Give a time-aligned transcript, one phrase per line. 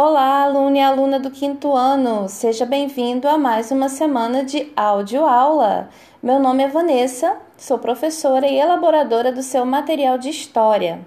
[0.00, 2.28] Olá, aluno e aluna do quinto ano!
[2.28, 5.88] Seja bem-vindo a mais uma semana de áudio aula.
[6.22, 11.04] Meu nome é Vanessa, sou professora e elaboradora do seu material de história.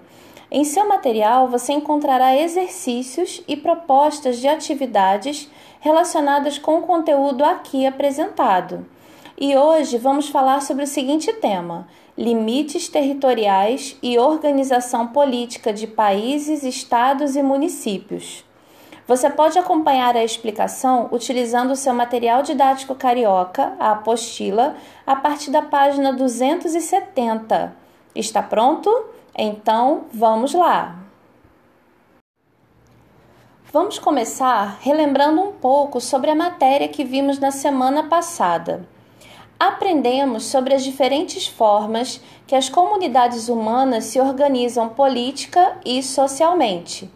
[0.50, 5.50] Em seu material você encontrará exercícios e propostas de atividades
[5.80, 8.86] relacionadas com o conteúdo aqui apresentado.
[9.40, 16.62] E hoje vamos falar sobre o seguinte tema: limites territoriais e organização política de países,
[16.62, 18.44] estados e municípios.
[19.06, 25.50] Você pode acompanhar a explicação utilizando o seu material didático carioca, a apostila, a partir
[25.50, 27.74] da página 270.
[28.14, 29.06] Está pronto?
[29.36, 30.98] Então, vamos lá!
[33.72, 38.86] Vamos começar relembrando um pouco sobre a matéria que vimos na semana passada.
[39.58, 47.10] Aprendemos sobre as diferentes formas que as comunidades humanas se organizam política e socialmente.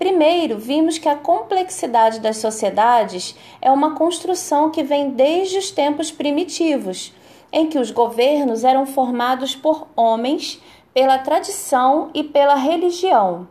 [0.00, 6.10] Primeiro, vimos que a complexidade das sociedades é uma construção que vem desde os tempos
[6.10, 7.12] primitivos,
[7.52, 10.58] em que os governos eram formados por homens
[10.94, 13.46] pela tradição e pela religião.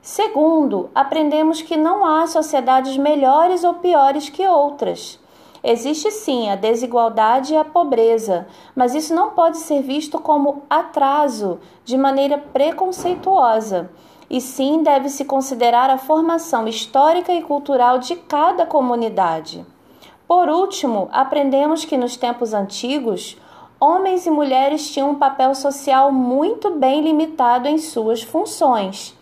[0.00, 5.18] Segundo, aprendemos que não há sociedades melhores ou piores que outras.
[5.64, 11.58] Existe sim a desigualdade e a pobreza, mas isso não pode ser visto como atraso
[11.84, 13.90] de maneira preconceituosa
[14.30, 19.64] e sim deve-se considerar a formação histórica e cultural de cada comunidade.
[20.26, 23.38] Por último, aprendemos que nos tempos antigos,
[23.80, 29.16] homens e mulheres tinham um papel social muito bem limitado em suas funções,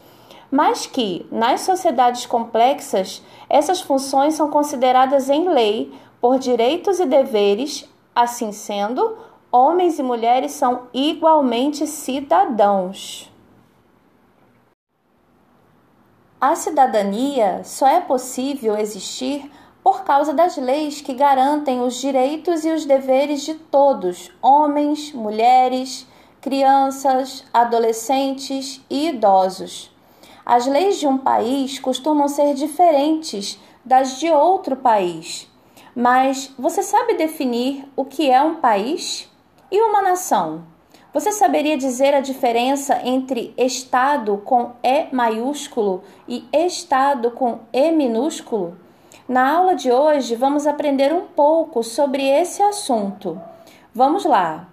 [0.51, 7.89] mas que, nas sociedades complexas, essas funções são consideradas em lei por direitos e deveres,
[8.15, 9.17] assim sendo,
[9.53, 13.31] homens e mulheres são igualmente cidadãos.
[16.49, 19.51] A cidadania só é possível existir
[19.83, 26.07] por causa das leis que garantem os direitos e os deveres de todos, homens, mulheres,
[26.41, 29.91] crianças, adolescentes e idosos.
[30.45, 35.51] As leis de um país costumam ser diferentes das de outro país.
[35.97, 39.29] Mas você sabe definir o que é um país
[39.69, 40.76] e uma nação?
[41.17, 48.77] Você saberia dizer a diferença entre Estado com E maiúsculo e Estado com E minúsculo?
[49.27, 53.41] Na aula de hoje vamos aprender um pouco sobre esse assunto.
[53.95, 54.69] Vamos lá.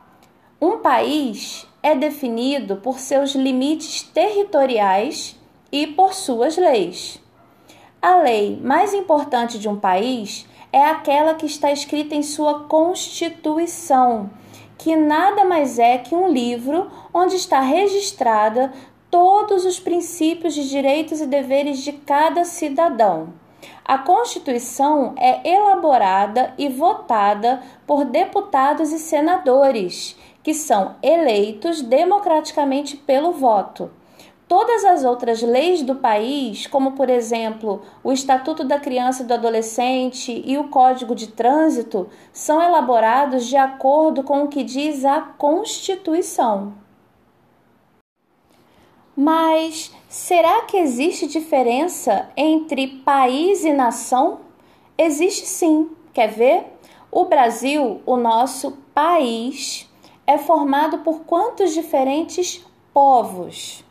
[0.62, 5.40] Um país é definido por seus limites territoriais
[5.72, 7.22] e por suas leis.
[8.02, 14.30] A lei mais importante de um país é aquela que está escrita em sua Constituição
[14.78, 18.72] que nada mais é que um livro onde está registrada
[19.10, 23.34] todos os princípios de direitos e deveres de cada cidadão.
[23.86, 33.32] A Constituição é elaborada e votada por deputados e senadores, que são eleitos democraticamente pelo
[33.32, 33.92] voto.
[34.56, 39.34] Todas as outras leis do país, como por exemplo o Estatuto da Criança e do
[39.34, 45.22] Adolescente e o Código de Trânsito, são elaborados de acordo com o que diz a
[45.22, 46.76] Constituição.
[49.18, 54.42] Mas será que existe diferença entre país e nação?
[54.96, 55.90] Existe sim.
[56.14, 56.78] Quer ver?
[57.10, 59.92] O Brasil, o nosso país,
[60.28, 62.64] é formado por quantos diferentes
[62.94, 63.83] povos?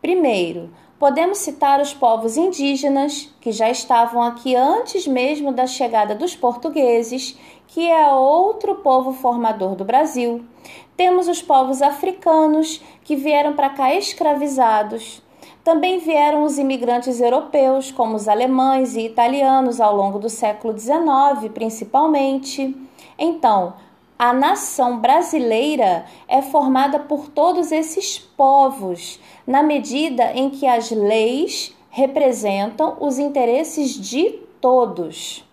[0.00, 6.36] Primeiro, podemos citar os povos indígenas, que já estavam aqui antes mesmo da chegada dos
[6.36, 10.44] portugueses, que é outro povo formador do Brasil.
[10.96, 15.22] Temos os povos africanos, que vieram para cá escravizados.
[15.62, 21.52] Também vieram os imigrantes europeus, como os alemães e italianos, ao longo do século XIX,
[21.52, 22.74] principalmente.
[23.18, 23.74] Então,
[24.18, 31.74] a nação brasileira é formada por todos esses povos, na medida em que as leis
[31.90, 34.30] representam os interesses de
[34.60, 35.44] todos.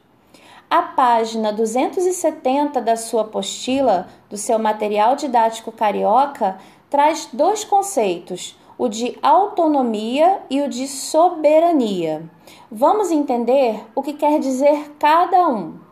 [0.69, 6.57] A página 270 da sua apostila, do seu material didático carioca,
[6.89, 12.23] traz dois conceitos, o de autonomia e o de soberania.
[12.71, 15.82] Vamos entender o que quer dizer cada um.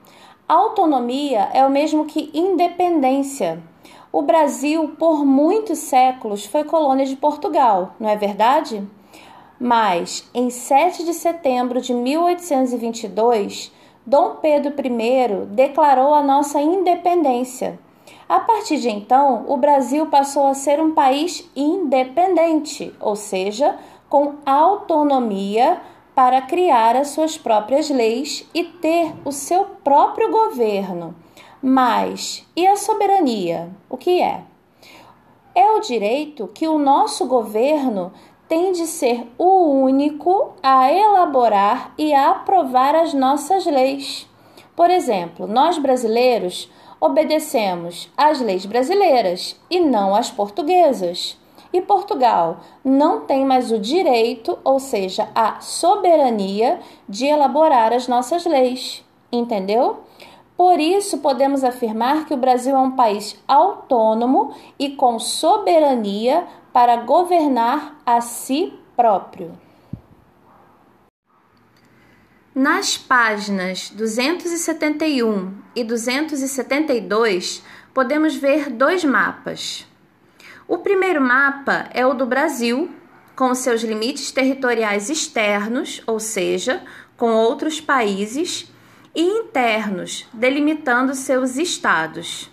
[0.52, 3.64] Autonomia é o mesmo que independência.
[4.12, 8.86] O Brasil, por muitos séculos, foi colônia de Portugal, não é verdade?
[9.58, 13.72] Mas, em 7 de setembro de 1822,
[14.06, 17.80] Dom Pedro I declarou a nossa independência.
[18.28, 23.78] A partir de então, o Brasil passou a ser um país independente, ou seja,
[24.10, 25.80] com autonomia
[26.14, 31.16] para criar as suas próprias leis e ter o seu próprio governo.
[31.62, 33.70] Mas e a soberania?
[33.90, 34.42] O que é?
[35.54, 38.12] É o direito que o nosso governo
[38.48, 44.30] tem de ser o único a elaborar e a aprovar as nossas leis.
[44.76, 46.70] Por exemplo, nós brasileiros
[47.00, 51.41] obedecemos às leis brasileiras e não às portuguesas.
[51.74, 58.46] E Portugal não tem mais o direito, ou seja, a soberania de elaborar as nossas
[58.46, 59.04] leis.
[59.32, 60.02] Entendeu?
[60.58, 66.98] Por isso, podemos afirmar que o Brasil é um país autônomo e com soberania para
[66.98, 69.58] governar a si próprio.
[72.54, 77.64] Nas páginas 271 e 272,
[77.94, 79.88] podemos ver dois mapas.
[80.72, 82.90] O primeiro mapa é o do Brasil,
[83.36, 86.82] com seus limites territoriais externos, ou seja,
[87.18, 88.72] com outros países,
[89.14, 92.50] e internos, delimitando seus estados.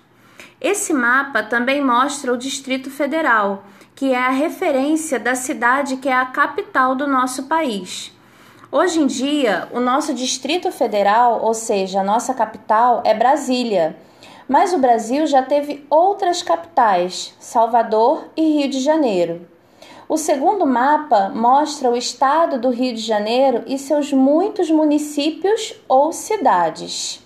[0.60, 6.12] Esse mapa também mostra o Distrito Federal, que é a referência da cidade que é
[6.12, 8.12] a capital do nosso país.
[8.72, 13.96] Hoje em dia, o nosso Distrito Federal, ou seja, a nossa capital, é Brasília
[14.48, 19.46] mas o Brasil já teve outras capitais, Salvador e Rio de Janeiro.
[20.08, 26.12] O segundo mapa mostra o estado do Rio de Janeiro e seus muitos municípios ou
[26.12, 27.22] cidades.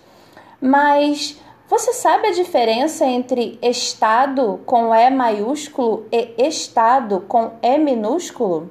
[0.60, 8.68] Mas você sabe a diferença entre estado com E maiúsculo e estado com E minúsculo?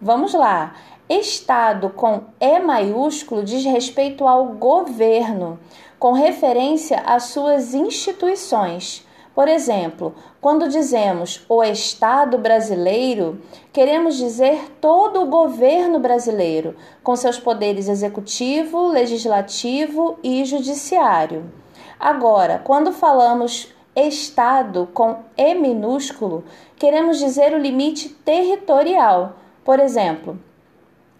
[0.00, 0.74] Vamos lá.
[1.08, 5.58] Estado com E maiúsculo diz respeito ao governo,
[5.98, 9.06] com referência às suas instituições.
[9.34, 13.38] Por exemplo, quando dizemos o Estado brasileiro,
[13.70, 21.52] queremos dizer todo o governo brasileiro, com seus poderes executivo, legislativo e judiciário.
[22.00, 26.44] Agora, quando falamos Estado com E minúsculo,
[26.76, 29.34] queremos dizer o limite territorial.
[29.62, 30.38] Por exemplo,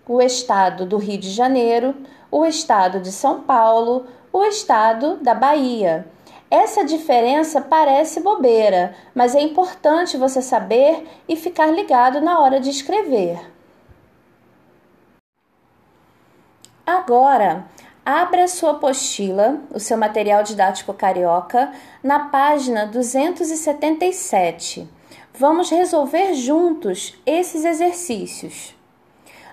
[0.07, 1.95] o estado do Rio de Janeiro,
[2.31, 6.07] o estado de São Paulo, o estado da Bahia.
[6.51, 12.71] Essa diferença parece bobeira, mas é importante você saber e ficar ligado na hora de
[12.71, 13.41] escrever.
[16.87, 17.65] Agora,
[18.05, 21.73] abra sua apostila, o seu material didático carioca,
[22.03, 24.87] na página 277.
[25.33, 28.75] Vamos resolver juntos esses exercícios.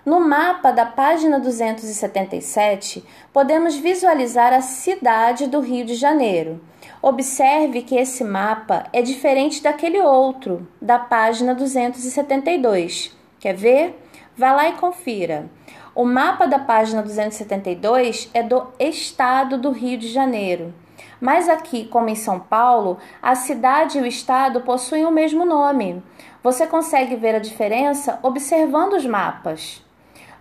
[0.03, 6.59] No mapa da página 277, podemos visualizar a cidade do Rio de Janeiro.
[7.03, 13.15] Observe que esse mapa é diferente daquele outro, da página 272.
[13.39, 14.03] Quer ver?
[14.35, 15.47] Vá lá e confira.
[15.93, 20.73] O mapa da página 272 é do estado do Rio de Janeiro.
[21.19, 26.01] Mas aqui, como em São Paulo, a cidade e o estado possuem o mesmo nome.
[26.41, 29.83] Você consegue ver a diferença observando os mapas.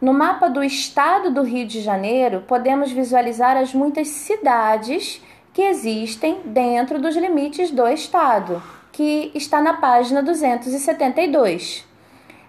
[0.00, 6.40] No mapa do estado do Rio de Janeiro, podemos visualizar as muitas cidades que existem
[6.42, 8.62] dentro dos limites do estado,
[8.92, 11.86] que está na página 272.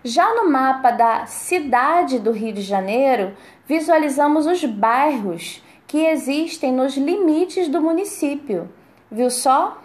[0.02, 3.36] Já no mapa da cidade do Rio de Janeiro,
[3.68, 8.70] visualizamos os bairros que existem nos limites do município.
[9.12, 9.78] Viu só?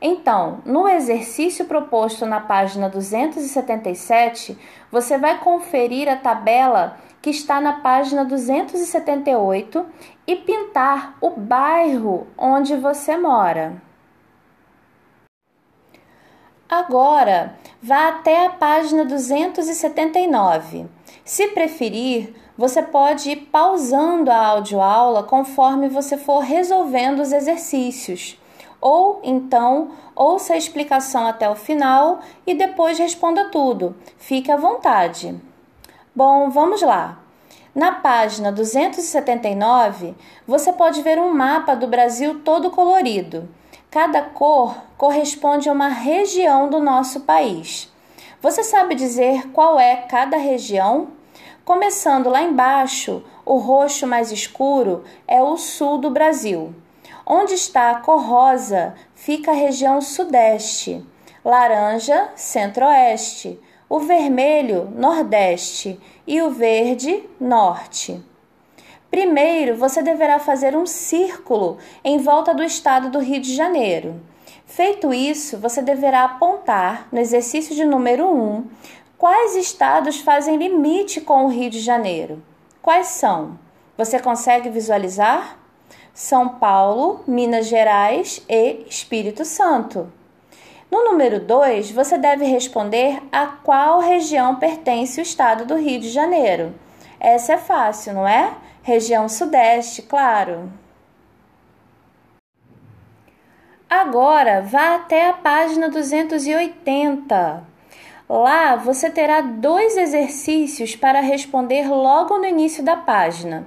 [0.00, 4.58] Então, no exercício proposto na página 277,
[4.90, 9.84] você vai conferir a tabela que está na página 278
[10.26, 13.82] e pintar o bairro onde você mora.
[16.66, 20.86] Agora, vá até a página 279.
[21.24, 28.40] Se preferir, você pode ir pausando a audioaula conforme você for resolvendo os exercícios
[28.80, 33.94] ou então ouça a explicação até o final e depois responda tudo.
[34.18, 35.38] Fique à vontade.
[36.14, 37.18] Bom, vamos lá.
[37.74, 40.14] Na página 279,
[40.46, 43.48] você pode ver um mapa do Brasil todo colorido.
[43.90, 47.92] Cada cor corresponde a uma região do nosso país.
[48.42, 51.08] Você sabe dizer qual é cada região?
[51.64, 56.74] Começando lá embaixo, o roxo mais escuro é o sul do Brasil.
[57.32, 61.06] Onde está a cor rosa fica a região sudeste,
[61.44, 63.56] laranja, centro-oeste,
[63.88, 68.20] o vermelho, nordeste e o verde, norte.
[69.12, 74.20] Primeiro, você deverá fazer um círculo em volta do estado do Rio de Janeiro.
[74.66, 78.64] Feito isso, você deverá apontar no exercício de número 1
[79.16, 82.42] quais estados fazem limite com o Rio de Janeiro.
[82.82, 83.56] Quais são?
[83.96, 85.59] Você consegue visualizar?
[86.12, 90.12] São Paulo, Minas Gerais e Espírito Santo.
[90.90, 96.08] No número 2, você deve responder a qual região pertence o estado do Rio de
[96.10, 96.74] Janeiro.
[97.20, 98.54] Essa é fácil, não é?
[98.82, 100.72] Região Sudeste, claro.
[103.88, 107.64] Agora vá até a página 280.
[108.28, 113.66] Lá você terá dois exercícios para responder logo no início da página.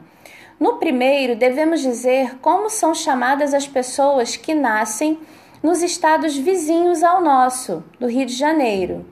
[0.60, 5.20] No primeiro, devemos dizer como são chamadas as pessoas que nascem
[5.62, 9.06] nos estados vizinhos ao nosso, do Rio de Janeiro.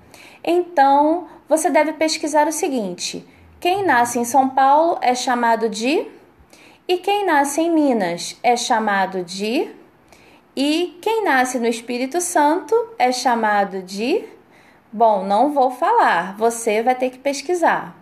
[0.44, 3.28] Então, você deve pesquisar o seguinte:
[3.60, 6.08] quem nasce em São Paulo é chamado de
[6.88, 9.70] e quem nasce em Minas é chamado de
[10.56, 14.26] e quem nasce no Espírito Santo é chamado de
[14.94, 17.96] Bom, não vou falar, você vai ter que pesquisar.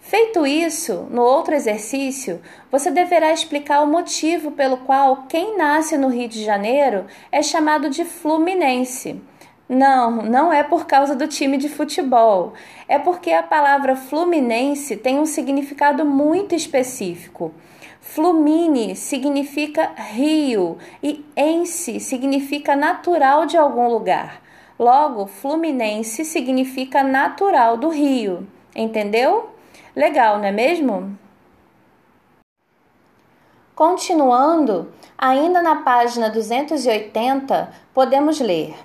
[0.00, 2.40] Feito isso, no outro exercício,
[2.70, 7.90] você deverá explicar o motivo pelo qual quem nasce no Rio de Janeiro é chamado
[7.90, 9.20] de Fluminense.
[9.68, 12.54] Não, não é por causa do time de futebol.
[12.88, 17.52] É porque a palavra Fluminense tem um significado muito específico.
[18.00, 24.40] Flumine significa rio e ense significa natural de algum lugar.
[24.78, 28.46] Logo, Fluminense significa natural do rio.
[28.74, 29.50] Entendeu?
[29.98, 31.18] Legal, não é mesmo?
[33.74, 38.76] Continuando, ainda na página 280, podemos ler: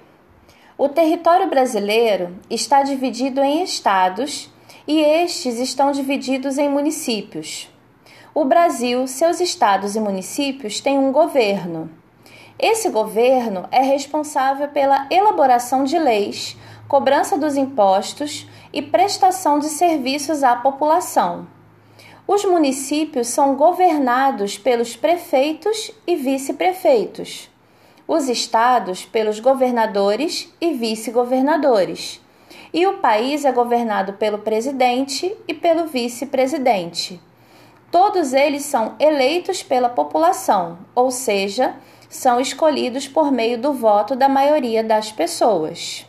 [0.76, 4.52] O território brasileiro está dividido em estados
[4.88, 7.70] e estes estão divididos em municípios.
[8.34, 11.92] O Brasil, seus estados e municípios têm um governo.
[12.58, 16.58] Esse governo é responsável pela elaboração de leis,
[16.94, 21.48] cobrança dos impostos e prestação de serviços à população.
[22.28, 27.50] Os municípios são governados pelos prefeitos e vice-prefeitos,
[28.08, 32.22] os estados pelos governadores e vice-governadores,
[32.72, 37.20] e o país é governado pelo presidente e pelo vice-presidente.
[37.90, 41.74] Todos eles são eleitos pela população, ou seja,
[42.08, 46.06] são escolhidos por meio do voto da maioria das pessoas.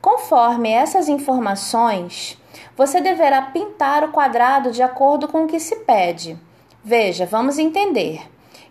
[0.00, 2.40] Conforme essas informações,
[2.74, 6.38] você deverá pintar o quadrado de acordo com o que se pede.
[6.82, 8.22] Veja, vamos entender.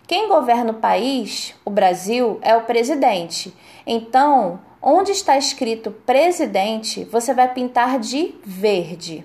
[0.08, 3.56] Quem governa o país, o Brasil, é o presidente.
[3.86, 9.24] Então, onde está escrito presidente, você vai pintar de verde.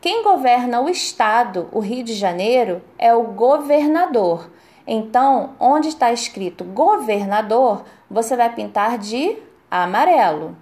[0.00, 4.50] Quem governa o estado, o Rio de Janeiro, é o governador.
[4.84, 9.38] Então, onde está escrito governador, você vai pintar de
[9.70, 10.56] amarelo.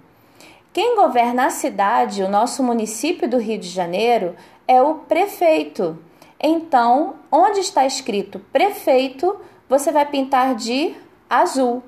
[0.79, 4.33] Quem governa a cidade, o nosso município do Rio de Janeiro,
[4.65, 6.01] é o prefeito.
[6.39, 10.95] Então, onde está escrito prefeito, você vai pintar de
[11.29, 11.83] azul.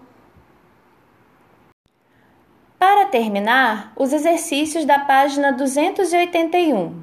[2.77, 7.01] Para terminar, os exercícios da página 281.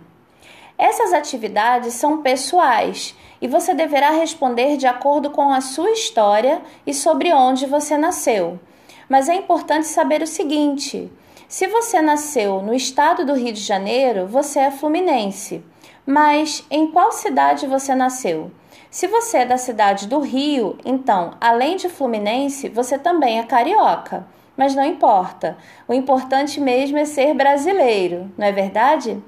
[0.76, 6.92] Essas atividades são pessoais e você deverá responder de acordo com a sua história e
[6.92, 8.60] sobre onde você nasceu.
[9.08, 11.10] Mas é importante saber o seguinte:
[11.48, 15.64] se você nasceu no estado do Rio de Janeiro, você é fluminense.
[16.04, 18.50] Mas em qual cidade você nasceu?
[18.90, 24.26] Se você é da cidade do Rio, então, além de fluminense, você também é carioca.
[24.58, 25.56] Mas não importa.
[25.88, 29.18] O importante mesmo é ser brasileiro, não é verdade?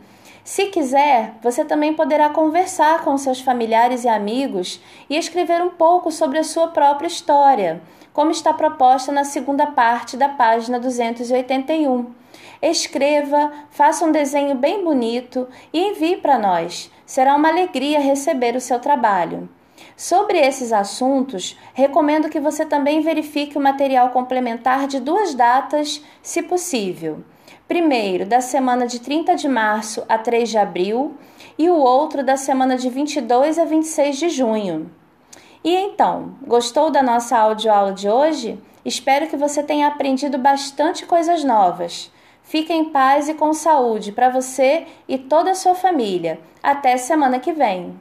[0.51, 6.11] Se quiser, você também poderá conversar com seus familiares e amigos e escrever um pouco
[6.11, 7.81] sobre a sua própria história
[8.13, 12.13] como está proposta na segunda parte da página 281.
[12.61, 16.91] Escreva, faça um desenho bem bonito e envie para nós.
[17.07, 19.49] Será uma alegria receber o seu trabalho.
[19.97, 26.43] Sobre esses assuntos, recomendo que você também verifique o material complementar de duas datas, se
[26.43, 27.23] possível.
[27.71, 31.17] Primeiro, da semana de 30 de março a 3 de abril,
[31.57, 34.91] e o outro da semana de 22 a 26 de junho.
[35.63, 38.61] E então, gostou da nossa audioaula de hoje?
[38.85, 42.11] Espero que você tenha aprendido bastante coisas novas.
[42.43, 46.41] Fique em paz e com saúde para você e toda a sua família.
[46.61, 47.95] Até semana que vem!